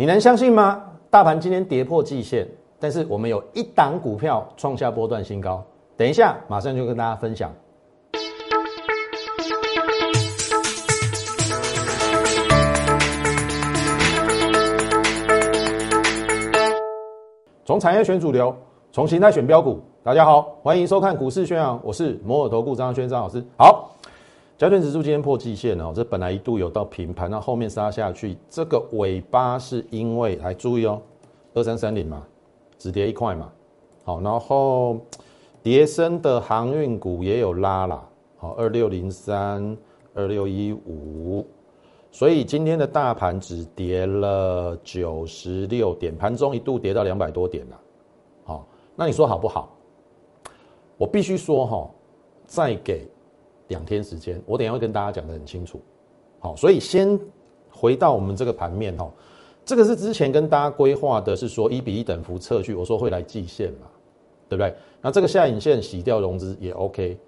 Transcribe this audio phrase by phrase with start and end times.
[0.00, 0.82] 你能相信吗？
[1.10, 5.62] 大盘今天跌破季线，但是我们有一档股票创下波段新高。
[5.94, 7.52] 等一下，马上就跟大家分享。
[17.66, 18.56] 从产业选主流，
[18.90, 19.82] 从形态选标股。
[20.02, 23.44] 大家好，欢迎收看股市宣扬，我是摩尔投顾张轩张老师。
[23.58, 23.89] 好，
[24.60, 31.00] 加权指数今天破季线哦，这本来一度有到平盘，那后面杀下去，这个尾巴是因为来注意哦，
[31.54, 32.22] 二三三零嘛，
[32.76, 33.50] 只跌一块嘛。
[34.04, 35.00] 好，然后
[35.62, 38.06] 跌升的航运股也有拉啦，
[38.36, 39.74] 好，二六零三、
[40.12, 41.42] 二六一五。
[42.10, 47.80] 所以今天的大盘只跌了九十六点，盘中一度跌到两百多点了。
[48.44, 49.74] 好，那你说好不好？
[50.98, 51.90] 我必须说哈，
[52.44, 53.08] 再给
[53.70, 55.80] 两天时间，我等下会跟大家讲的很清楚。
[56.38, 57.18] 好，所以先
[57.70, 59.10] 回到我们这个盘面哈，
[59.64, 63.86] 这个是之前跟大家规划的，是说一比一等幅测距，我说会来季线嘛，
[64.48, 64.74] 对不对？
[65.00, 67.18] 那这个下影线洗掉融资也 OK，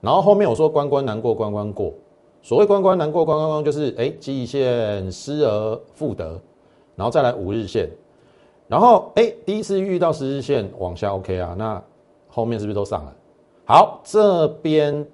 [0.00, 1.92] 然后后面我说关关难过关关过。
[2.42, 6.40] 所谓关关难过关关关，就是哎，季线失而复得，
[6.94, 7.90] 然后再来五日线，
[8.68, 11.82] 然后哎，第一次遇到十日线往下 OK 啊，那
[12.28, 13.16] 后面是不是都上了？
[13.64, 15.04] 好，这边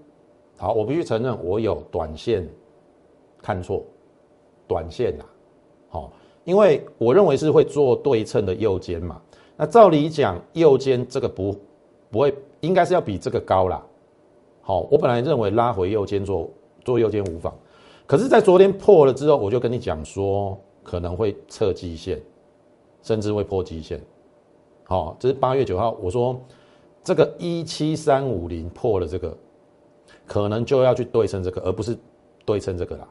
[0.63, 2.49] 好，我必须承认我有短线
[3.43, 3.83] 看错，
[4.69, 5.25] 短线呐，
[5.89, 6.13] 好，
[6.45, 9.21] 因为我认为是会做对称的右肩嘛，
[9.57, 11.53] 那照理讲右肩这个不
[12.13, 13.85] 不会，应该是要比这个高啦。
[14.61, 16.49] 好，我本来认为拉回右肩做。
[16.85, 17.55] 做右肩无妨，
[18.09, 22.21] 可是，在昨天破了之后，我就跟你讲说，可能会测基线，
[23.03, 24.01] 甚至会破基线。
[24.83, 26.37] 好，这是八月九号，我说
[27.05, 29.33] 这个一七三五零破了这个，
[30.33, 31.95] 可能就要去对称这个，而不是
[32.47, 33.07] 对称这个啦。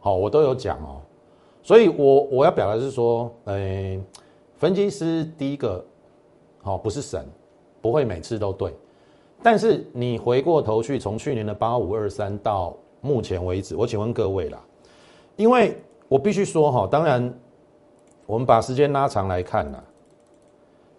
[0.00, 1.00] 好，我都有讲哦，
[1.62, 3.96] 所以我我要表达是说，哎，
[4.56, 5.84] 分析师第一个，
[6.60, 7.24] 好，不是神，
[7.80, 8.74] 不会每次都对。
[9.44, 14.60] 但是你回过头去，从去年的八五二三到目前为止，我请问各位啦，
[15.36, 17.32] 因为我必须说哈，当然
[18.26, 19.78] 我们把时间拉长来看呐，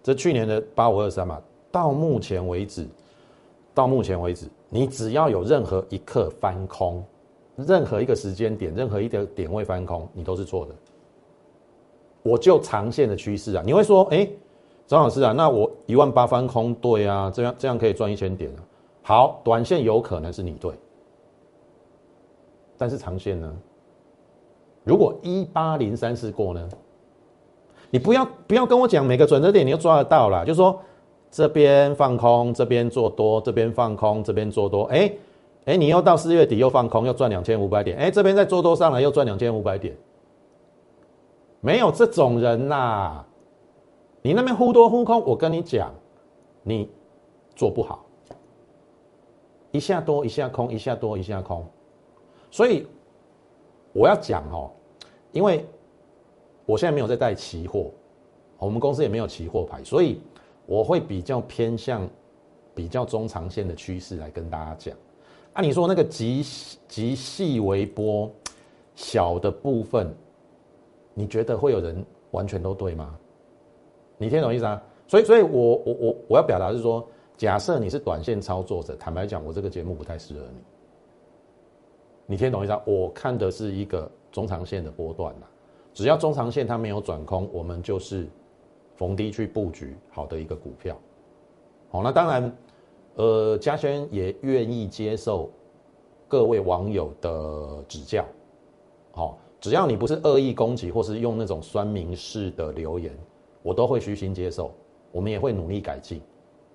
[0.02, 1.38] 这去年的八五二三嘛，
[1.70, 2.88] 到目前为止，
[3.74, 7.04] 到目前为止，你只要有任何一刻翻空，
[7.56, 10.74] 任何一个时间点，任何一个点位翻空，你都是错的。
[12.22, 14.26] 我就长线的趋势啊，你会说，哎。
[14.84, 18.60] 张老师啊，那我一万八翻空对啊，这样这样可以赚一千点啊。
[19.02, 20.72] 好，短线有可能是你对，
[22.76, 23.50] 但是长线呢？
[24.84, 26.68] 如果一八零三四过呢？
[27.90, 30.78] 你不要不要跟我讲每个转折点你都抓得到啦，就说
[31.32, 35.10] 这边放空，这边做多，这边放空，这边做多，哎
[35.64, 39.96] 哎，你又到四月底又放空，又赚两千五百点，哎，这边再做多上来又赚两千五百点，
[41.60, 43.24] 没有这种人呐。
[44.20, 45.90] 你那边忽多忽空，我跟你讲，
[46.62, 46.86] 你
[47.56, 48.04] 做不好，
[49.70, 51.64] 一下多一下空，一下多一下空，
[52.50, 52.86] 所以
[53.94, 54.70] 我要讲哦，
[55.32, 55.64] 因为
[56.66, 57.90] 我现在没有在带期货，
[58.58, 60.20] 我们公司也没有期货牌，所以
[60.72, 62.08] 我会比较偏向
[62.74, 64.96] 比较中长线的趋势来跟大家讲。
[65.52, 66.42] 啊，你说那个极
[66.88, 68.32] 极细微波
[68.94, 70.10] 小的部分，
[71.12, 73.14] 你觉得会有人完全都对吗？
[74.16, 74.82] 你听懂意思啊？
[75.06, 77.06] 所以，所以我我我我要表达是说，
[77.36, 80.62] 假设你是短线操作者，坦白讲，我这个节目不太适合你。
[82.24, 82.80] 你听懂意思啊？
[82.86, 85.44] 我看的是一个中长线的波段呐，
[85.92, 88.26] 只要中长线它没有转空，我们就是
[88.96, 90.96] 逢低去布局好的一个股票。
[91.90, 92.56] 好，那当然，
[93.16, 95.50] 呃，嘉轩也愿意接受
[96.28, 98.24] 各位网友的指教。
[99.12, 103.12] 好，只要你不是恶意攻击，或是用那种酸民式的留言。
[103.64, 104.72] 我都会虚心接受，
[105.12, 106.20] 我们也会努力改进，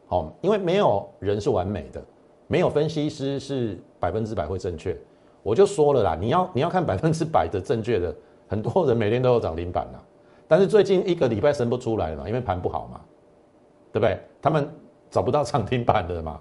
[0.05, 2.01] 好，因为没有人是完美的，
[2.47, 4.97] 没有分析师是百分之百会正确。
[5.43, 8.15] 我就说了啦，你要你要看百分之百的正确的，
[8.47, 10.05] 很多人每天都有涨停板啦，
[10.47, 13.01] 但是最近一个礼拜升不出来了嘛，因为盘不好嘛，
[13.91, 14.19] 对不对？
[14.41, 14.69] 他们
[15.09, 16.39] 找不到涨停板的嘛，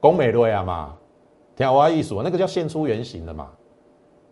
[0.00, 0.96] 工美瑞啊嘛，
[1.54, 3.50] 天华艺术那个叫现出原形的嘛。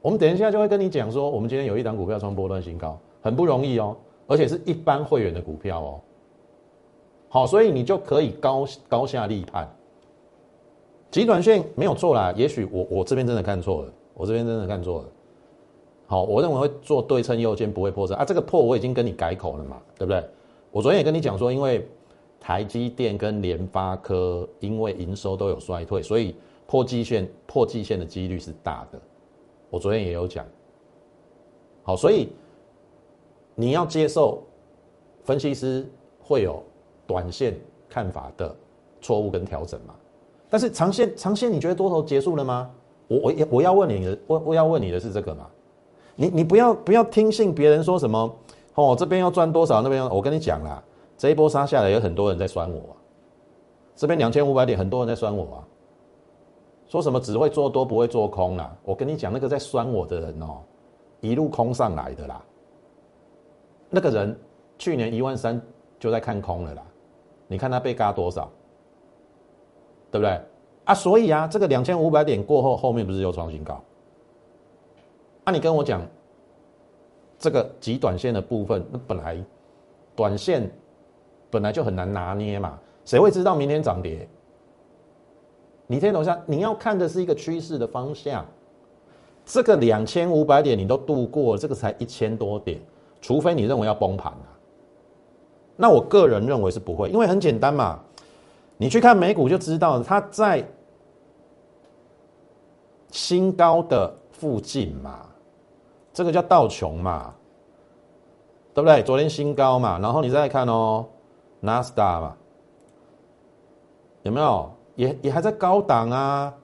[0.01, 3.97] 我们等一下就会跟你讲说，我们今天有一档股票创波段新高，很不容易哦。
[4.27, 6.01] 而且是一般会员的股票哦，
[7.29, 9.69] 好，所以你就可以高高下立判。
[11.11, 15.09] 极短线没有错啦，也许我我这边真的看错了，我这边真的看错了。
[16.07, 20.25] 好，我认为会做对称右肩不会破绽啊，这个破我已经跟你改口了嘛，对不对？
[20.71, 21.89] 我昨天也跟你讲说，因为
[22.41, 26.35] 台积电跟联发科因为营收都有衰退，所以
[26.67, 29.01] 破季线破季线的几率是大的。
[29.71, 30.45] 我昨天也有讲，
[31.83, 32.29] 好，所以。
[33.57, 34.43] 你要接受
[35.23, 35.89] 分析师
[36.21, 36.61] 会有
[37.07, 37.57] 短线
[37.89, 38.53] 看法的
[39.01, 39.95] 错误跟调整嘛？
[40.51, 42.69] 但是长线长线，你觉得多头结束了吗？
[43.07, 45.49] 我我我要问你的，我我要问你的是这个嘛？
[46.17, 48.35] 你你不要不要听信别人说什么
[48.75, 50.83] 哦，这边要赚多少，那边我跟你讲啦，
[51.17, 52.81] 这一波杀下来有很多人在酸我，
[53.95, 55.59] 这边两千五百点很多人在酸我啊，
[56.87, 60.59] 说什么只会做多不会做空啦，我跟你讲那个在酸我的人哦，
[61.21, 62.43] 一路空上来的啦，
[63.91, 64.39] 那个人
[64.79, 65.61] 去年一万三
[65.99, 66.83] 就在看空了啦，
[67.47, 68.51] 你看他被嘎多少？
[70.11, 70.41] 对不对
[70.85, 70.95] 啊？
[70.95, 73.83] 所以啊，这个两千五百点过后，后面不是又创新高？
[75.45, 76.03] 啊，你跟我讲，
[77.39, 79.43] 这个极短线的部分，那本来
[80.17, 80.71] 短线
[81.51, 84.29] 本来就很难拿捏嘛，谁会知道明天涨跌？
[85.87, 88.45] 你听懂下，你要看的是一个趋势的方向。
[89.45, 92.81] 这个两千五百点你都度过，这个才一千多点，
[93.21, 94.49] 除非你认为要崩盘啊。
[95.77, 98.01] 那我个人认为是不会，因为很简单嘛。
[98.79, 100.67] 你去看美股就知道，它在
[103.11, 105.27] 新高的附近嘛，
[106.15, 107.35] 这个叫道琼嘛，
[108.73, 109.03] 对不对？
[109.03, 111.05] 昨天新高嘛，然后你再看哦，
[111.61, 112.37] 纳斯达嘛，
[114.23, 114.71] 有没有？
[114.95, 116.55] 也也还在高档啊，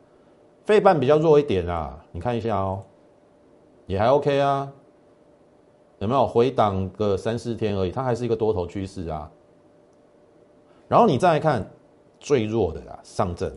[0.65, 2.83] 费半比较弱一点啊，你看一下哦，
[3.87, 4.73] 也还 OK 啊，
[5.99, 7.91] 有没有回档个三四天而已？
[7.91, 9.31] 它还是一个多头趋势啊。
[10.89, 11.69] 然后你再来看。
[12.23, 13.51] 最弱的啦，上证。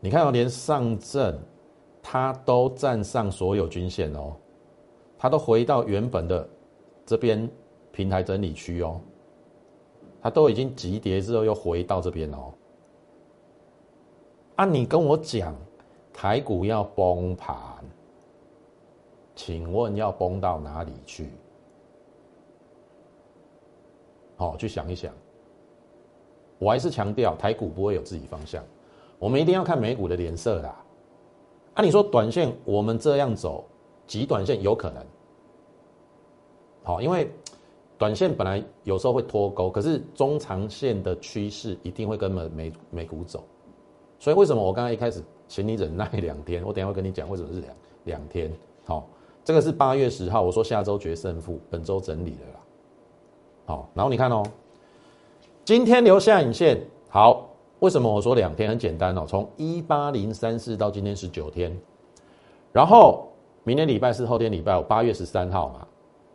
[0.00, 1.38] 你看到连上证，
[2.10, 4.34] 它都站上所有均线哦，
[5.18, 6.48] 它都回到原本的
[7.04, 7.46] 这边
[7.92, 8.98] 平台整理区哦，
[10.22, 12.54] 它都已经急跌之后又回到这边哦。
[14.56, 15.54] 啊，你跟我讲
[16.10, 17.54] 台股要崩盘，
[19.36, 21.28] 请问要崩到哪里去？
[24.38, 25.12] 好，去想一想。
[26.58, 28.64] 我还是强调，台股不会有自己方向，
[29.18, 30.74] 我们一定要看美股的脸色啦。
[31.78, 33.64] 那你说短线我们这样走，
[34.04, 35.06] 极短线有可能，
[36.82, 37.30] 好，因为
[37.96, 43.44] 短线本来有时候会脱钩，可是中长线的趋势一定会跟美美美股走。
[44.18, 46.64] 所以为什么我刚才一开始请你忍耐两天？
[46.64, 47.76] 我等下会跟你讲为什么是两
[48.06, 48.52] 两天。
[48.84, 49.08] 好，
[49.44, 52.60] 这个是八月十号，我说下周决胜负，本周整理的啦。
[53.66, 54.42] 好，然后你看哦。
[55.64, 57.46] 今天留下影线，好，
[57.80, 58.68] 为什么我说两天？
[58.68, 61.76] 很简单哦，从一八零三四到今天十九天，
[62.72, 63.28] 然后
[63.62, 65.86] 明天礼拜四，后天礼拜五，八月十三号嘛，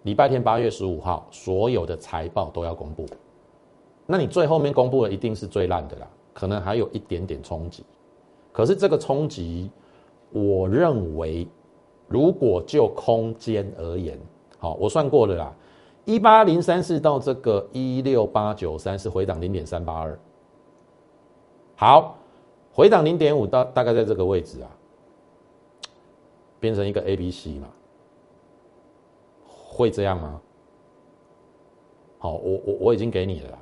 [0.03, 3.05] 礼拜天八月十五号，所有的财报都要公布，
[4.05, 7.83] 那你最后面公布的一定是最烂的啦，可能还有一点点冲击，
[8.51, 9.69] 可是这个冲击，
[10.31, 11.47] 我认为
[12.07, 14.17] 如果就空间而言，
[14.59, 15.53] 好，我算过了啦。
[16.05, 20.19] 一八零三四到这个一六八九三是回档零点三八二，
[21.75, 22.17] 好，
[22.71, 24.69] 回档零点五到大概在这个位置啊，
[26.59, 27.67] 变成一个 A B C 嘛，
[29.45, 30.41] 会这样吗？
[32.19, 33.59] 好，我我我已经给你了，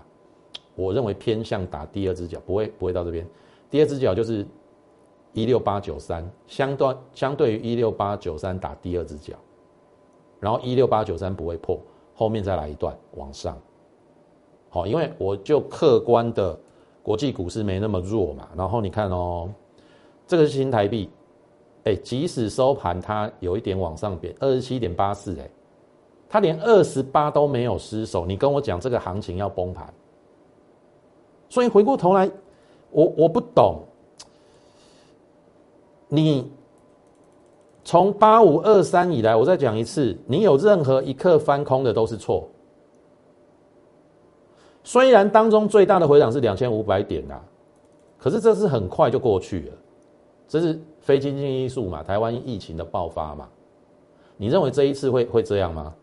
[0.75, 3.27] 我认为偏向打第二只脚，不会不会到这边，
[3.69, 4.45] 第二只脚就是
[5.33, 9.35] 一六八九三，相对相对于一六八九三打第二只脚，
[10.39, 11.80] 然后一六八九三不会破。
[12.13, 13.57] 后面再来一段往上，
[14.69, 16.59] 好，因为我就客观的
[17.03, 18.47] 国际股市没那么弱嘛。
[18.55, 19.49] 然后你看哦，
[20.27, 21.09] 这个是新台币，
[21.83, 25.49] 哎，即使收盘它有一点往上贬，二十七点八四，哎，
[26.29, 28.25] 它连二十八都没有失守。
[28.25, 29.93] 你跟我讲这个行情要崩盘，
[31.49, 32.29] 所以回过头来，
[32.91, 33.81] 我我不懂
[36.07, 36.51] 你。
[37.83, 42.47] 从八五二三以来，我再讲一次，你有任何一刻翻空的都是错。
[44.83, 47.40] 虽然当中最大的回档是两千五百点呐，
[48.18, 49.73] 可是这是很快就过去了，
[50.47, 52.02] 这是非经济因素嘛？
[52.02, 53.47] 台湾疫情的爆发嘛？
[54.38, 55.94] 你认为这一次会会这样吗？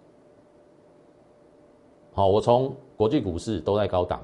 [2.13, 4.21] 好，我从国际股市都在高档，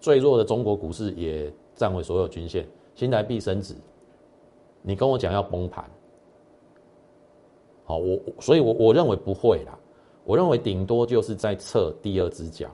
[0.00, 3.74] 最弱的中国股市也站稳所有均线，新台币升值，
[4.82, 5.84] 你跟我讲要崩盘？
[7.84, 9.78] 好，我所以，我我认为不会啦。
[10.24, 12.68] 我认为顶多就是在测第二只脚。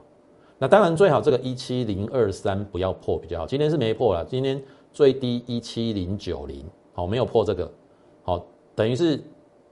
[0.57, 3.45] 那当然最好这个一七零二三不要破比较好。
[3.45, 4.61] 今天是没破了，今天
[4.91, 7.71] 最低一七零九零，好，没有破这个，
[8.23, 9.21] 好，等于是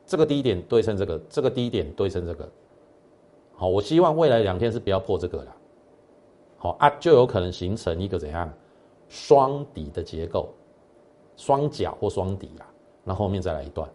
[0.05, 2.47] 这个低点对称这个，这个低点对称这个。
[3.55, 5.55] 好，我希望未来两天是不要破这个了。
[6.57, 8.51] 好啊，就有可能形成一个怎样
[9.07, 10.49] 双底的结构，
[11.35, 12.67] 双脚或双底啦。
[13.03, 13.89] 那后面再来一段。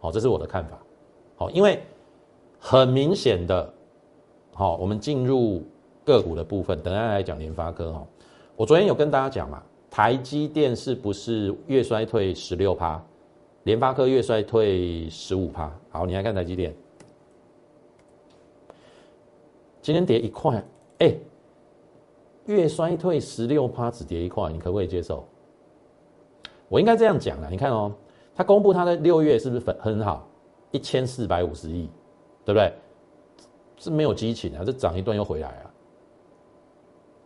[0.00, 0.78] 好，这是我的看法。
[1.36, 1.82] 好，因为
[2.58, 3.72] 很明显的，
[4.58, 5.62] 好，我们进入
[6.04, 8.04] 个股的部分，等下来讲联发科哈。
[8.56, 13.00] 我昨天有跟大家讲嘛，台积电是不是月衰退十六趴，
[13.62, 15.72] 联发科月衰退十五趴？
[15.90, 16.74] 好，你来看台积电，
[19.80, 20.60] 今天跌一块，
[20.98, 21.14] 哎，
[22.46, 25.24] 月衰退十六趴，只跌一块，你可不可以接受？
[26.68, 27.94] 我应该这样讲啊，你看哦，
[28.34, 30.28] 他公布他的六月是不是很很好，
[30.72, 31.88] 一千四百五十亿，
[32.44, 32.72] 对不对？
[33.78, 35.70] 是没有激情啊，这涨一段又回来啊，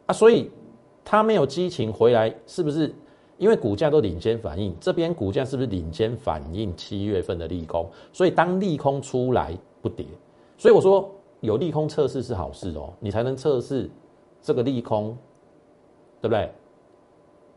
[0.07, 0.51] 啊，所以。
[1.05, 2.95] 它没有激情回来，是不是
[3.37, 4.73] 因为股价都领先反应？
[4.79, 7.91] 这边股价是不是领先反应七月份的利空？
[8.13, 10.07] 所以当利空出来不跌，
[10.57, 13.91] 所以我说有利空测试是好事哦，你才能测试
[14.41, 15.19] 这个利空，
[16.21, 16.49] 对不对？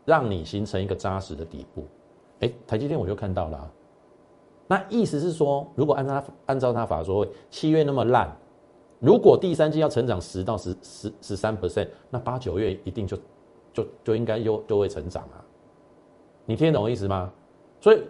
[0.04, 1.84] 让你形成一个扎实的底部。
[2.40, 3.72] 哎，台积电我就看到了，
[4.66, 8.36] 那意思是说，如果按照按照他法说，七月那么烂，
[8.98, 13.16] 如果第三季要成长十到十十十三 percent，那八九月一定就。
[13.76, 15.36] 就就应该又就会成长啊，
[16.46, 17.30] 你听得懂我意思吗？
[17.78, 18.00] 所以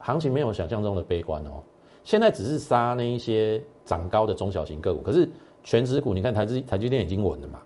[0.00, 1.62] 行情没有想象中的悲观哦，
[2.02, 5.30] 现在只是杀那一些涨高的中小型个股，可是
[5.62, 7.62] 全指股你看台积台积电已经稳了嘛，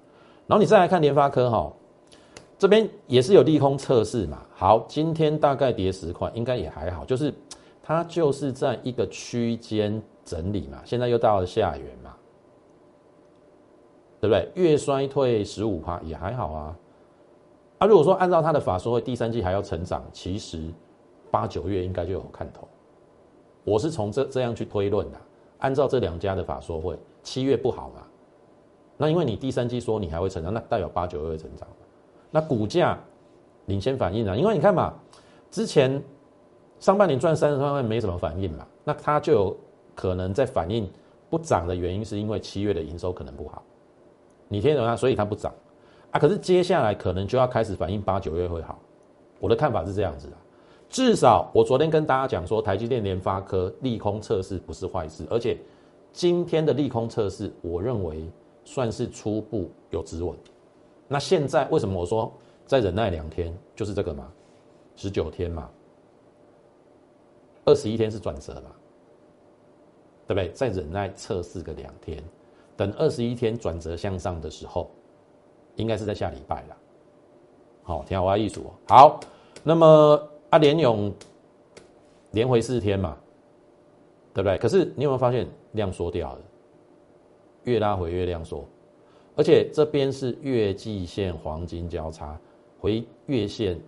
[0.46, 1.72] 然后你再来看联发科哈，
[2.58, 7.32] 这边也是有利空测试嘛，好，今天大概跌十块，应该也还好，就是
[7.82, 11.86] 它就是在一个区间整理嘛，现在又到了下缘，
[14.26, 14.62] 对不对？
[14.62, 16.76] 月衰退十五趴也还好啊。
[17.78, 20.62] 啊，如果说按照他的法说会第三季还要成长，其实
[21.30, 22.66] 八九月应该就有看头。
[23.64, 25.18] 我是从这这样去推论的。
[25.58, 28.02] 按照这两家的法说会，七月不好嘛？
[28.96, 31.66] 那因为你第三季说你还会成长，那代表八九月会成长。
[32.30, 32.98] 那股价
[33.66, 34.94] 领先反应啊，因为你看嘛，
[35.50, 36.02] 之前
[36.78, 39.56] 上半年赚三十三万没什么反应嘛，那它就有
[39.94, 40.88] 可能在反应
[41.28, 43.62] 不涨的原因，是因为七月的营收可能不好。
[44.48, 45.52] 你听懂它，所以它不涨。
[46.10, 48.78] 啊，可是接下来可能就要开始反映八九月会好，
[49.40, 50.36] 我的看法是这样子的。
[50.88, 55.58] 至少我昨天跟大家讲说，台积电、联发科利空测试不是坏事，而且
[56.12, 58.30] 今天的利空测试，我认为
[58.64, 60.34] 算是初步有止稳。
[61.08, 62.32] 那现在为什么我说
[62.66, 64.30] 再忍耐两天，就是这个嘛，
[64.94, 65.68] 十九天嘛，
[67.64, 68.70] 二十一天是转折嘛，
[70.28, 70.50] 对不对？
[70.50, 72.22] 再忍耐测试个两天，
[72.76, 74.90] 等二十一天转折向上的时候。
[75.76, 76.76] 应该是在下礼拜了，
[77.82, 78.64] 好，挺好玩艺术。
[78.88, 79.20] 好，
[79.62, 81.12] 那么阿联勇
[82.30, 83.14] 连回四天嘛，
[84.32, 84.56] 对不对？
[84.56, 86.40] 可是你有没有发现量缩掉了？
[87.64, 88.64] 越拉回越量缩，
[89.36, 92.40] 而且这边是月季线黄金交叉，
[92.80, 93.78] 回月线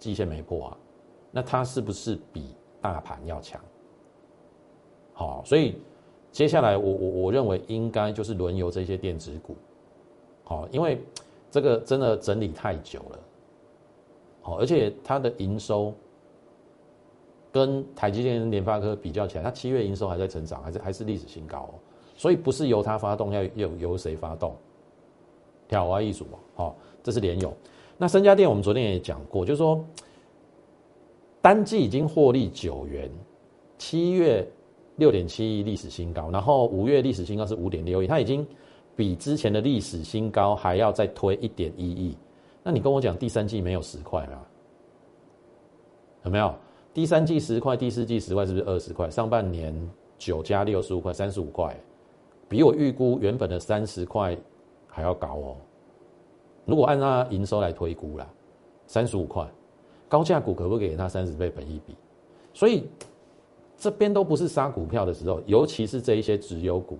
[0.00, 0.78] 季线没破啊，
[1.30, 3.60] 那它是不是比大盘要强？
[5.12, 5.80] 好，所以
[6.36, 9.56] 接下来我我我认为应该就是轮游这些电子股，
[10.44, 11.00] 好，因为。
[11.48, 13.18] 这个真的整理太久了，
[14.42, 15.94] 好，而且它的营收
[17.50, 21.74] 跟台积电、联发科比较起来，它七月营收还在成长，还是还是历史新高哦。
[22.14, 24.54] 所以不是由它发动，要由由谁发动？
[25.66, 27.54] 挑啊艺术哦，好，这是联友。
[27.96, 29.82] 那三家电我们昨天也讲过，就是说
[31.40, 33.10] 单季已经获利九元，
[33.78, 34.46] 七月
[34.96, 38.46] 六点七亿历史新高，然后五月历史新高是五点六亿，它已经。
[38.98, 42.16] 比之前的历史新高还要再推一点一亿，
[42.62, 44.42] 那你跟我讲第三季没有十块吗？
[46.24, 46.54] 有没有？
[46.94, 49.10] 第三季十块，第四季十块，是不是二十块？
[49.10, 49.70] 上半年
[50.16, 51.78] 九加六十五块，三十五块，
[52.48, 54.34] 比我预估原本的三十块
[54.86, 55.56] 还要高哦。
[56.64, 58.26] 如果按照营收来推估啦，
[58.86, 59.46] 三十五块，
[60.08, 61.94] 高价股可不可以给他三十倍本一比？
[62.54, 62.88] 所以
[63.78, 66.98] 这边都不是杀股票的时候，尤其是这一些直优股。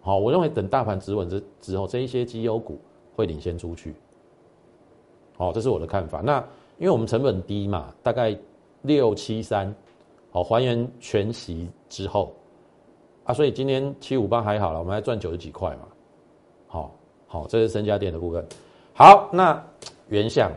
[0.00, 2.78] 好，我认为等大盘止稳之之后，这一些绩优股
[3.14, 3.94] 会领先出去。
[5.36, 6.20] 好，这是我的看法。
[6.20, 6.38] 那
[6.78, 8.36] 因为我们成本低嘛，大概
[8.82, 9.72] 六七三，
[10.30, 12.32] 好还原全息之后
[13.24, 15.88] 啊，所以今天七五八还好了，我们还赚九十几块嘛。
[16.66, 16.94] 好，
[17.26, 18.44] 好，这是身家店的部分。
[18.94, 19.64] 好，那
[20.08, 20.50] 原相，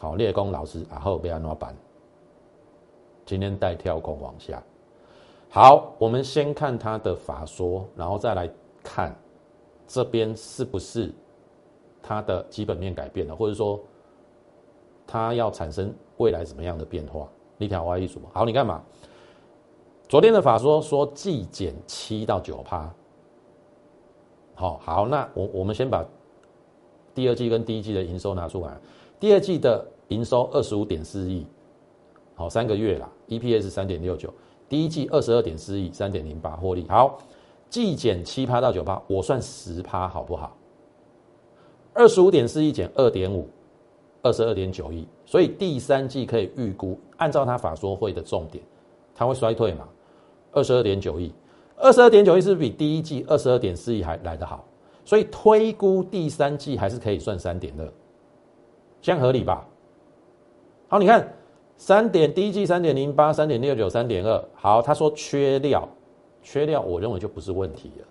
[0.00, 1.74] 好列工老师啊后边哪板，
[3.26, 4.62] 今天带跳空往下。
[5.50, 8.50] 好，我们先看他的法说，然后再来
[8.82, 9.14] 看
[9.86, 11.12] 这边是不是
[12.02, 13.78] 它的基本面改变了，或者说
[15.06, 17.28] 它要产生未来怎么样的变化？
[17.58, 18.82] 立条外一组，好，你干嘛？
[20.08, 22.94] 昨天的法说说季减七到九趴，
[24.54, 26.04] 好好，那我我们先把
[27.14, 28.76] 第二季跟第一季的营收拿出来，
[29.18, 31.46] 第二季的营收二十五点四亿，
[32.36, 34.32] 好，三个月啦，EPS 三点六九。
[34.68, 36.86] 第一季二十二点四亿，三点零八获利。
[36.86, 37.18] 好，
[37.70, 40.54] 季减七趴到九趴，我算十趴好不好？
[41.94, 43.48] 二十五点四亿减二点五，
[44.22, 45.08] 二十二点九亿。
[45.24, 48.62] 所以第三季可以预估，按照他法说会的重点，
[49.14, 49.88] 它会衰退嘛？
[50.52, 51.32] 二十二点九亿，
[51.78, 54.62] 二十二点九亿是不是比第一季二十二点四亿还来得好？
[55.06, 57.92] 所以推估第三季还是可以算三点二，
[59.00, 59.66] 这样合理吧？
[60.88, 61.32] 好，你看
[61.76, 64.44] 三点第一季三点零八，三点六九，三点二。
[64.54, 65.88] 好，他说缺料，
[66.42, 68.06] 缺料，我认为就不是问题了。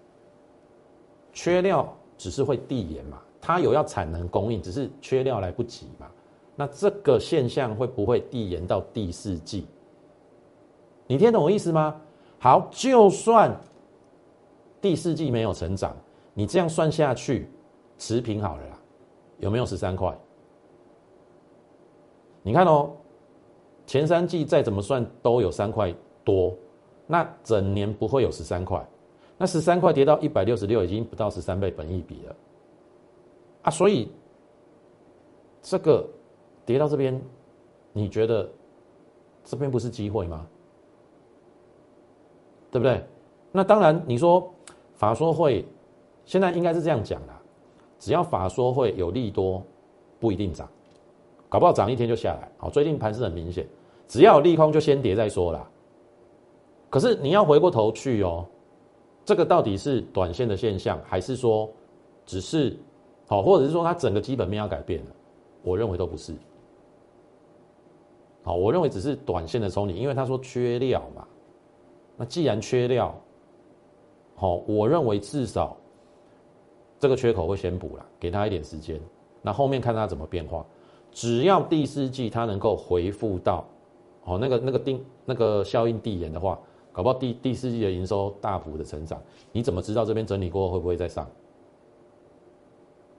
[1.34, 6.08] 缺料只是会递延嘛，它有要产能供应，只是缺料来不及嘛。
[6.56, 9.68] 那这个现象会不会递延到第四季？
[11.08, 12.00] 你听懂我意思吗？
[12.40, 13.54] 好，就算
[14.80, 15.96] 第四季没有成长，
[16.34, 17.50] 你这样算下去
[17.98, 18.80] 持平好了啦，
[19.40, 20.16] 有没有十三块？
[22.42, 22.92] 你看哦，
[23.86, 26.54] 前三季再怎么算都有三块多，
[27.08, 28.86] 那整年不会有十三块，
[29.38, 32.36] 那十三块跌到一百六十六，已经不到十三倍本益比了
[33.64, 33.72] 啊！
[33.72, 34.12] 所以
[35.62, 36.06] 这个。
[36.68, 37.22] 跌到这边，
[37.94, 38.50] 你觉得
[39.44, 40.48] 这边不是机会吗？
[42.72, 43.04] 对不对？
[43.52, 44.52] 那当然，你说
[44.96, 45.64] 法说会
[46.26, 47.34] 现在应该是这样讲的：
[48.00, 49.62] 只要法说会有利多，
[50.20, 50.68] 不一定涨，
[51.50, 52.52] 搞不好涨一天就下来。
[52.58, 53.68] 好，最近盘是很明显，
[54.08, 55.70] 只要有利空就先跌再说啦。
[56.90, 58.46] 可是你要回过头去哦，
[59.24, 61.70] 这个到底是短线的现象，还是说
[62.26, 62.78] 只是
[63.28, 65.12] 好，或者是说它整个基本面要改变了？
[65.64, 66.34] 我认为都不是。
[68.44, 71.28] 好，我认为只是短线的冲击，因为他说缺料嘛。
[72.16, 73.14] 那既然缺料，
[74.36, 75.76] 好，我认为至少
[77.00, 79.02] 这个缺口会先补了，给他一点时间。
[79.42, 80.66] 那后面看他怎么变化。
[81.16, 83.66] 只要第四季它能够回复到，
[84.26, 86.60] 哦，那个那个定那个效应递延的话，
[86.92, 89.20] 搞不好第第四季的营收大幅的成长。
[89.52, 91.28] 你怎么知道这边整理过后会不会再上？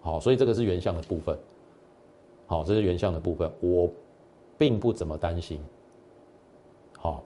[0.00, 1.36] 好，所以这个是原相的部分。
[2.46, 3.90] 好，这是原相的部分，我。
[4.58, 5.60] 并不怎么担心，
[6.98, 7.22] 好，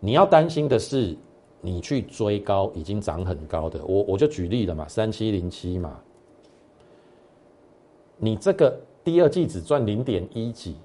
[0.00, 1.16] 你要担心的是
[1.60, 6.00] 你去追高已经涨很高的，我我就举例了嘛，三七零七嘛，
[8.16, 10.76] 你这个第二季只赚零点一几，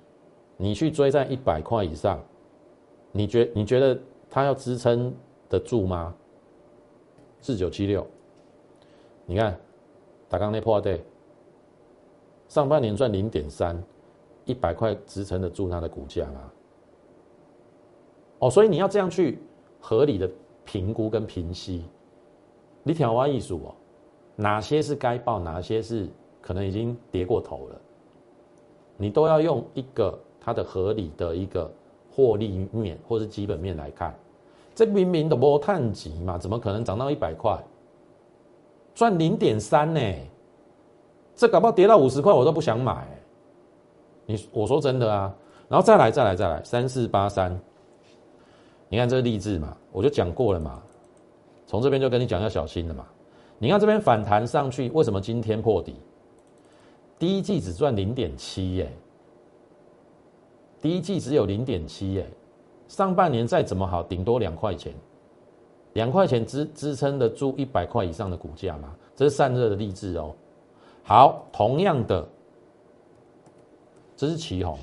[0.58, 2.24] 你去追在一百块以上，
[3.12, 4.00] 你觉你觉得
[4.30, 5.14] 它要支撑
[5.50, 6.16] 得住吗？
[7.40, 8.06] 四九七六，
[9.26, 9.60] 你看
[10.28, 11.04] 打刚那破对，
[12.48, 13.82] 上半年赚零点三。
[14.46, 16.52] 一百块支撑得住它的股价吗？
[18.40, 19.40] 哦，所以你要这样去
[19.82, 20.32] 合理的
[20.64, 21.84] 评估跟评析，
[22.82, 23.76] 你挑挖艺术哦，
[24.38, 26.08] 哪些是该报，哪些是
[26.42, 27.82] 可能已经跌过头了，
[28.98, 31.72] 你都要用一个它的合理的一个
[32.12, 34.14] 获利面或是基本面来看。
[34.76, 37.58] 这明明的波探级嘛，怎么可能涨到一百块？
[38.94, 40.02] 赚零点三呢？
[41.36, 43.08] 这搞不好跌到五十块，我都不想买。
[44.26, 45.34] 你我说真的啊，
[45.70, 47.60] 然后再来再来再来三四八三，
[48.90, 50.82] 你看这个励志嘛，我就讲过了嘛，
[51.66, 53.06] 从这边就跟你讲要小心了嘛。
[53.60, 55.96] 你看这边反弹上去，为什么今天破底？
[57.20, 58.92] 第一季只赚零点七耶，
[60.82, 62.30] 第一季只有零点七耶，
[62.88, 64.94] 上半年再怎么好，顶多两块钱，
[65.94, 68.96] 两块钱支支撑得住一百块以上的股价吗？
[69.16, 70.36] 这是散热的励志哦。
[71.04, 72.28] 好，同样的。
[74.16, 74.76] 这是旗红，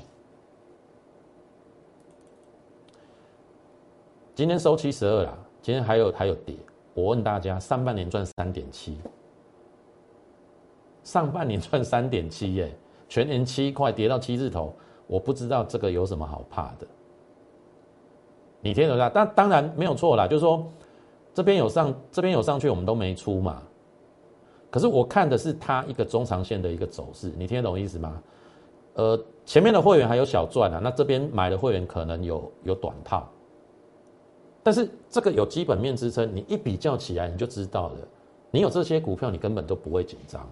[4.33, 6.55] 今天收七十二啦，今天还有还有跌。
[6.93, 8.97] 我问大家，上半年赚三点七，
[11.05, 12.75] 上半年赚三点七耶，
[13.07, 14.75] 全年七块跌到七字头，
[15.07, 16.87] 我不知道这个有什么好怕的。
[18.59, 19.07] 你听得到？
[19.09, 20.65] 但当然没有错啦，就是说
[21.33, 23.61] 这边有上，这边有上去，我们都没出嘛。
[24.71, 28.21] 可是我看的是它一个中长线的一个走势，你听得懂意思吗？
[28.95, 33.29] 呃，前面的会员还有小赚啊，那这边买的会员可能有有短套，
[34.63, 37.97] 但是这个有基本面支撑，你一比较起来你就知道了，
[38.49, 40.49] 你有这些股票，你根本都不会紧张。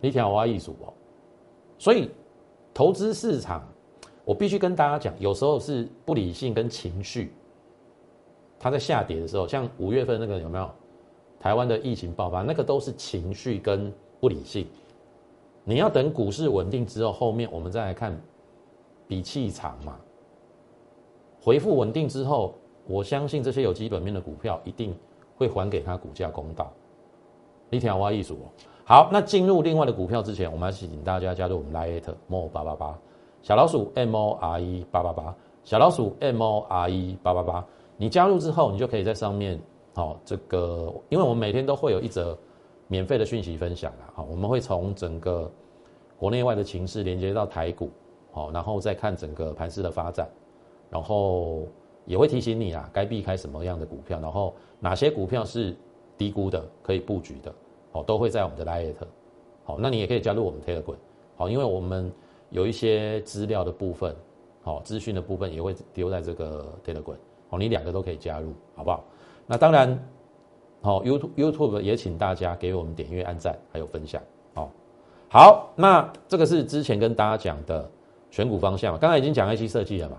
[0.00, 0.92] 你听我意思哦，
[1.78, 2.10] 所以
[2.72, 3.66] 投资市场，
[4.24, 7.32] 我必须跟大家讲，有时候是不理性跟情绪，
[8.58, 10.70] 它在下跌的时候，像五月份那个有没有
[11.40, 14.66] 台湾的疫情爆发，那个都是情绪跟不理性。
[15.64, 18.16] 你要等股市稳定之后，后面我们再来看
[19.06, 19.98] 比气场嘛。
[21.40, 22.54] 回复稳定之后，
[22.86, 24.96] 我相信这些有基本面的股票一定
[25.36, 26.72] 会还给他股价公道。
[27.68, 28.48] 你听我意思哦。
[28.88, 32.98] 好，那进入另外的股票之前，我们要请大家加入我们 Lite More 八八八
[33.42, 35.36] 小老鼠 M O R E 八八八。
[35.62, 37.66] 小老鼠 M O R E 八八八，
[37.98, 39.60] 你加入之后，你就可以在上面，
[39.94, 42.34] 好，这个，因为我们每天都会有一则
[42.86, 45.52] 免费的讯息分享啊，好，我们会从整个
[46.16, 47.90] 国内外的情势连接到台股，
[48.32, 50.26] 好，然后再看整个盘势的发展，
[50.88, 51.68] 然后
[52.06, 55.76] 也会提醒你啊，该避开什么样的股票，然后哪些股票是
[56.16, 57.54] 低估的，可以布局的，
[57.92, 58.94] 好，都会在我们的 Light，
[59.64, 60.96] 好，那你也可以加入我们 Telegram，
[61.36, 62.12] 好，因为我们
[62.50, 64.14] 有一些资料的部分。
[64.60, 67.16] 好，资讯的部分也会丢在这个 Telegram，
[67.48, 69.02] 好，你两个都可以加入，好不好？
[69.46, 69.98] 那当然，
[70.82, 74.20] 好 YouTube YouTube 也请大家给我们点阅、按赞还有分享，
[74.52, 74.70] 好，
[75.30, 77.88] 好，那这个是之前跟大家讲的
[78.30, 80.18] 选股方向嘛，刚才已经讲 IC 设计了嘛？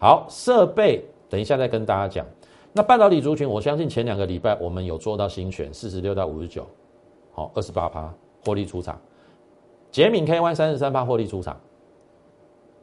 [0.00, 2.26] 好，设备等一下再跟大家讲。
[2.72, 6.66] 那半导体族群，我相信前两个礼拜我们有做到新选四十六到五十九，
[7.32, 8.12] 好，二十八趴
[8.44, 9.00] 获利出场，
[9.90, 11.58] 捷敏 KY 三十三趴获利出场。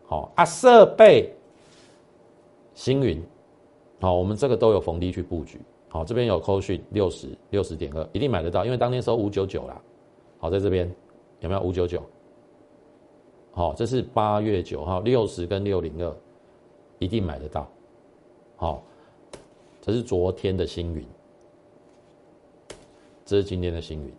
[0.05, 1.33] 好啊，设备
[2.73, 3.21] 星云，
[3.99, 5.59] 好，我们这个都有逢低去布局。
[5.89, 9.81] 好，这边有扣讯六十六十点二，一定买得到，因为当天收五九九啦。
[10.37, 10.89] 好，在这边
[11.39, 12.01] 有没有五九九？
[13.51, 16.15] 好，这是八月九号六十跟六零二，
[16.99, 17.67] 一定买得到。
[18.55, 18.83] 好，
[19.87, 21.03] 这是昨天的星云，
[23.25, 24.13] 这是今天的星云。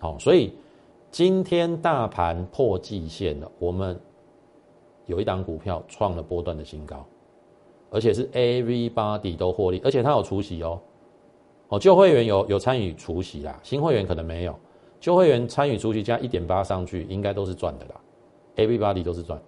[0.00, 0.52] 好，所以。
[1.10, 3.98] 今天大盘破季线了，我们
[5.06, 7.02] 有一档股票创了波段的新高，
[7.90, 10.78] 而且是 everybody 都获利，而且它有除息哦，
[11.68, 14.54] 哦旧会员有有参与除息啦，新会员可能没有，
[15.00, 18.00] 旧会员参与除息加一点八上去，应该都是赚的啦
[18.56, 19.40] ，everybody 都是赚，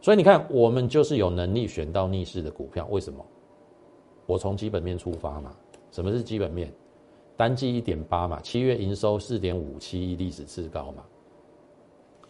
[0.00, 3.24] 所以你看我们就是有能力选到逆势的股票，为什么？
[4.26, 5.54] 我从基本面出发嘛，
[5.90, 6.72] 什么是基本面？
[7.36, 11.04] 单季一点八嘛，七月营收四点五七亿，历史次高嘛。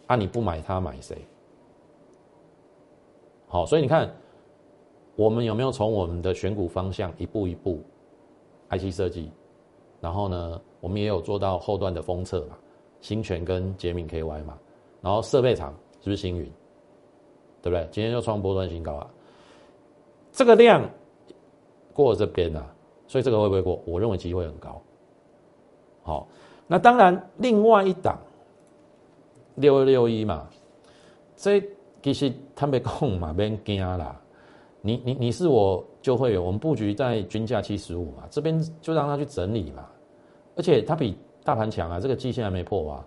[0.07, 1.17] 啊，你不买它买谁？
[3.47, 4.11] 好，所以你看，
[5.15, 7.81] 我们有没有从我们的选股方向一步一步
[8.69, 9.31] ，IC 设计，
[9.99, 12.57] 然后呢，我们也有做到后段的封测嘛，
[13.01, 14.57] 新泉跟捷敏 KY 嘛，
[15.01, 16.51] 然后设备厂是不是星云？
[17.61, 17.87] 对不对？
[17.91, 19.07] 今天就创波段新高啊，
[20.31, 20.87] 这个量
[21.93, 22.65] 过这边啊，
[23.07, 23.81] 所以这个会不会过？
[23.85, 24.81] 我认为机会很高。
[26.03, 26.27] 好，
[26.67, 28.17] 那当然，另外一档
[29.55, 30.47] 六二六一嘛，
[31.35, 31.61] 这
[32.01, 34.19] 其实他们讲嘛，别惊啦。
[34.81, 39.85] 你你你是我就会有，我们布局在均价七十五嘛，这边就让他去整理嘛。
[40.55, 43.05] 而且它比大盘强啊，这个季线还没破啊。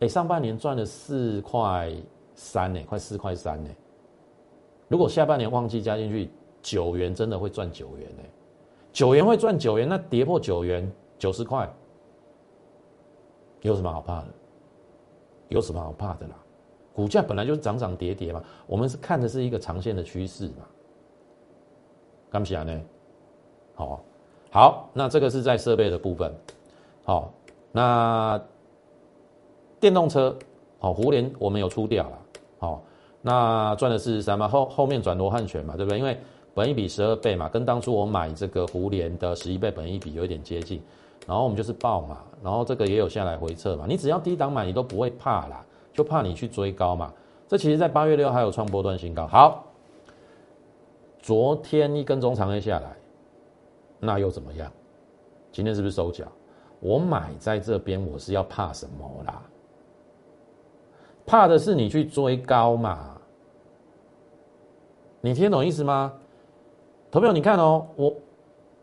[0.00, 1.90] 哎，上半年赚了四块
[2.34, 3.70] 三呢，快四块三呢。
[4.88, 8.22] 如果下半年旺季加进去，九元真的会赚九元呢。
[8.92, 10.90] 九元会赚九元，那跌破九元。
[11.18, 11.72] 九十块，
[13.60, 14.26] 有什么好怕的？
[15.50, 16.34] 有什么好怕的啦？
[16.92, 20.66] 股价本来就是涨涨跌跌嘛，我们是看的是一个长线的趋势嘛。
[22.28, 22.80] 刚起来呢？
[23.76, 24.04] 好，
[24.50, 26.34] 好，那这个是在设备的部分。
[27.04, 27.32] 好，
[27.70, 28.42] 那
[29.78, 30.36] 电动车，
[30.82, 32.18] 好，胡联我们有出掉了。
[32.58, 32.82] 好，
[33.20, 35.96] 那赚的是三嘛，后后面转罗汉拳嘛，对不对？
[35.96, 36.18] 因为
[36.54, 40.82] 本一比十二倍嘛，跟当初我买这个胡联的十一倍本一比有一点接近。
[41.24, 47.12] 然后我们就是报嘛，然后这个也有下来回撤嘛，你只要低档买，你都不会怕啦，就怕你去追高嘛。
[47.46, 49.24] 这其实，在八月六还有创波段新高。
[49.28, 49.64] 好，
[51.20, 52.96] 昨天一根中长 A 下来，
[54.00, 54.68] 那又怎么样？
[55.52, 56.24] 今天是不是收脚？
[56.80, 59.40] 我买在这边，我是要怕什么啦？
[61.26, 63.16] 怕的是你去追高嘛？
[65.20, 66.12] 你听懂意思吗？
[67.10, 68.14] 投票，你看哦，我。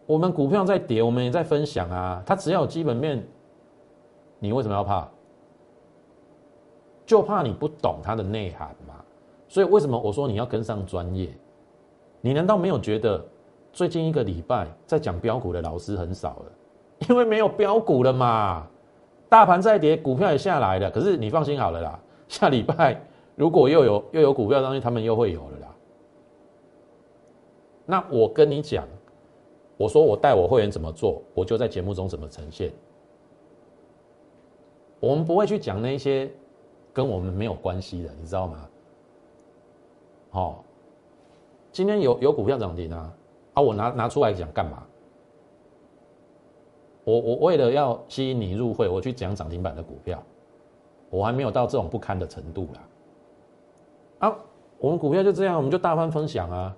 [0.05, 2.23] 我们股票在跌，我们也在分享啊。
[2.25, 3.23] 它只要有基本面，
[4.39, 5.07] 你为什么要怕？
[7.05, 8.95] 就怕你不懂它的内涵嘛。
[9.47, 11.29] 所以为什么我说你要跟上专业？
[12.21, 13.23] 你难道没有觉得
[13.71, 16.51] 最近一个礼拜在讲标股的老师很少了？
[17.07, 18.65] 因为没有标股了嘛。
[19.29, 20.89] 大盘在跌，股票也下来了。
[20.89, 21.99] 可是你放心好了啦，
[22.29, 23.01] 下礼拜
[23.35, 25.75] 如果又有 又有股票上去，他们又会有了啦。
[27.85, 28.87] 那我跟你讲。
[29.75, 32.69] 我说我带我会员怎么做，我就在节目中怎么呈现。
[34.99, 36.29] 我们不会去讲那些
[36.91, 38.69] 跟我们没有关系的，你知道吗？
[40.31, 40.55] 哦，
[41.71, 43.13] 今天有有股票涨停啊，
[43.53, 44.85] 啊，我拿拿出来讲干嘛？
[47.05, 50.21] 我我为了要吸引你入会，我去讲涨停板的股票，
[51.09, 54.27] 我还没有到这种不堪的程度啦。
[54.27, 54.35] 啊，
[54.77, 56.75] 我们股票就这样，我们就大方分享啊，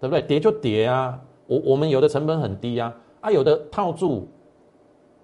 [0.00, 0.22] 对不对？
[0.22, 1.20] 跌就跌啊。
[1.46, 4.26] 我我们有的成本很低啊，啊有的套住，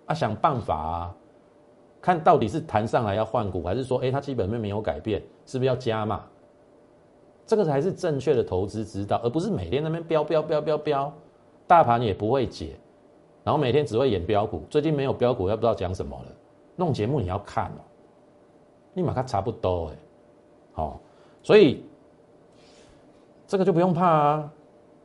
[0.07, 1.15] 啊想办法啊，
[2.01, 6.25] 看到底是弹上来要换股，还是说，哎，它基本面没有改变，是不是要加嘛？
[7.47, 11.13] 这个才是正确的投资之道，而不是每天那边飙飙飙飙飙，
[11.67, 12.77] 大盘也不会解，
[13.43, 14.63] 然后每天只会演标股。
[14.71, 16.27] 最近没有标股，也不知道讲什么了。
[16.81, 17.85] 弄节目你要看哦，
[18.95, 19.97] 立马看差不多哎，
[20.73, 20.99] 好，
[21.43, 21.85] 所以
[23.47, 24.53] 这个就不用怕啊，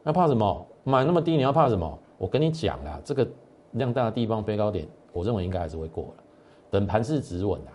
[0.05, 0.65] 要怕什么？
[0.85, 1.99] 买那么低你要怕什么？
[2.17, 3.27] 我跟你讲啦，这个
[3.71, 6.23] 量大的地方飞高点，我认为应该还是会过了。
[6.71, 7.71] 等盘势止稳啊，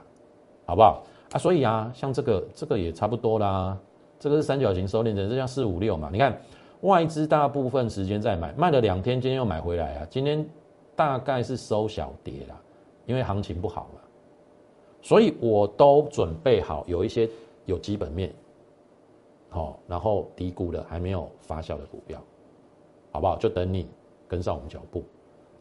[0.64, 1.38] 好不好啊？
[1.38, 3.78] 所以啊，像这个这个也差不多啦。
[4.18, 6.08] 这个是三角形收敛的，这叫四五六嘛。
[6.10, 6.38] 你看
[6.80, 10.06] 外资大部分时间在买，卖了两天，今天又买回来啊。
[10.08, 10.46] 今天
[10.96, 12.54] 大概是收小跌啦，
[13.06, 14.00] 因为行情不好嘛。
[15.02, 17.28] 所以我都准备好有一些
[17.64, 18.32] 有基本面，
[19.48, 22.22] 好，然后低估的还没有发酵的股票，
[23.10, 23.36] 好不好？
[23.36, 23.88] 就等你
[24.28, 25.02] 跟上我们脚步。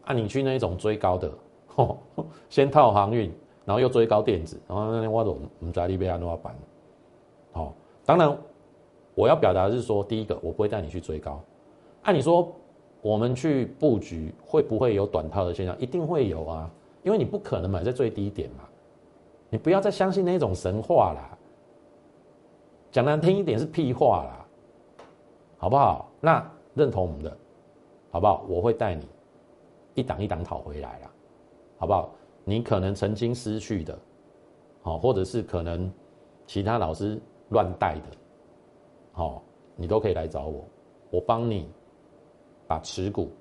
[0.03, 1.31] 啊，你去那种追高的。
[2.49, 3.31] 先套航运，
[3.63, 6.53] 然后又追高电子，然后那我总唔知你被安怎办。
[7.53, 7.73] 好，
[8.05, 8.37] 当然
[9.15, 11.41] 我要表达的是说，第一个我不会带你去追高。
[12.01, 12.51] 按你说，
[13.01, 15.79] 我们去布局会不会有短套的现象？
[15.79, 16.69] 一定会有啊，
[17.09, 18.65] 因为你不可能买在最低点嘛。
[19.49, 21.35] 你不要再相信那种神话啦，
[22.91, 24.45] 讲难听一点是屁话啦，
[25.57, 26.07] 好不好？
[26.21, 27.35] 那认同我们的，
[28.11, 28.45] 好不好？
[28.47, 29.07] 我会带你
[29.95, 31.11] 一档一档讨回来啦。
[31.79, 32.11] 好不好？
[32.43, 33.97] 你可能曾经失去的，
[34.83, 35.91] 好，或者是可能
[36.45, 37.19] 其他老师
[37.49, 38.17] 乱带的，
[39.13, 39.41] 好，
[39.75, 40.63] 你都可以来找我，
[41.09, 41.67] 我帮你
[42.67, 43.31] 把持股，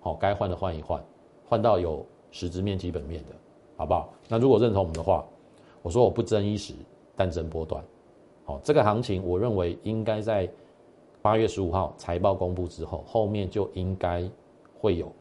[0.00, 1.00] 好，该换的换一换，
[1.48, 3.34] 换到有实质面、基本面的，
[3.76, 4.12] 好不好？
[4.28, 5.24] 那如果认同我们的话，
[5.82, 6.74] 我说我不争一时，
[7.14, 7.84] 但争波段，
[8.44, 10.50] 好，这个行情我认为应该在
[11.20, 14.28] 八月十五号财报公布之后，后面就应该
[14.80, 15.12] 会有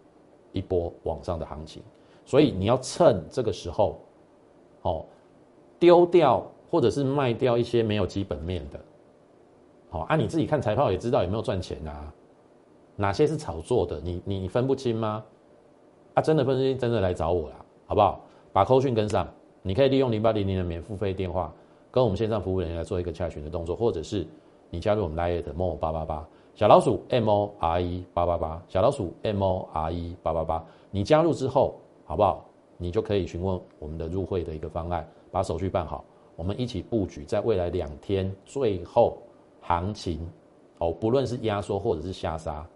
[0.51, 1.83] 一波往上的行情。
[2.25, 3.99] 所以你要趁这个时候，
[4.81, 5.05] 哦，
[5.77, 8.79] 丢掉或者是卖掉一些没有基本面的，
[9.89, 12.13] 好，按你自己看财报也知道有没有赚钱啊？
[12.95, 13.99] 哪些是炒作的？
[14.01, 15.23] 你你你分不清吗？
[16.13, 18.19] 啊，真的分析真的来找我啦，好不好？
[18.53, 19.27] 把扣讯跟上，
[19.61, 21.53] 你可以利用零八零零的免付费电话
[21.89, 24.27] 跟我们线上服务人员来做一个洽询的动作，或者是
[24.69, 31.75] 你加入我们 Line 的 mo 八八八小老鼠 m o r e 八八八小老鼠 m o r e 八八八，你加入之后。
[32.03, 32.43] 好不好？
[32.75, 36.03] 你就可以询问我们的入会的一个方案，把手续办好，
[36.35, 39.17] 我们一起布局，在未来两天最后
[39.61, 40.19] 行情
[40.79, 42.67] 哦，不论是压缩或者是下杀，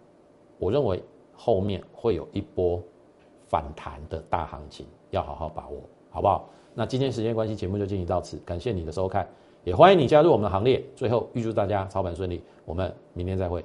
[0.58, 1.02] 我认为
[1.34, 2.82] 后面会有一波
[3.48, 5.80] 反弹的大行情，要好好把握，
[6.10, 6.48] 好不好？
[6.74, 9.26] 那今天时间关系，节目就进行到此，感谢你的收看，
[9.64, 10.84] 也欢迎你加入我们的行列。
[10.94, 13.64] 最后预祝大家操盘顺利，我们明天再会。